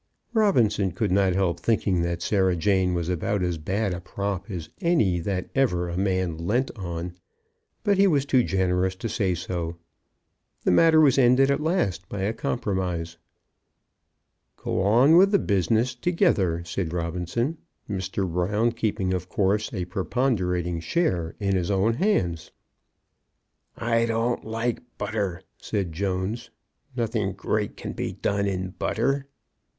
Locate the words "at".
11.51-11.59